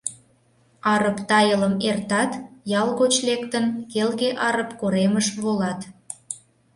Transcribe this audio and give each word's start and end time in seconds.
Арып 0.91 1.17
тайылым 1.29 1.75
эртат, 1.89 2.31
ял 2.81 2.89
гоч 2.99 3.13
лектын, 3.27 3.65
келге 3.91 4.29
Арып 4.47 4.71
коремыш 4.81 5.27
волат. 5.41 5.79